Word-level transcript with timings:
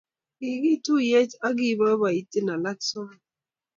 kikituiyech 0.37 1.33
ak 1.47 1.53
kiboitinin 1.57 2.51
alak 2.55 2.79
somok 2.89 3.21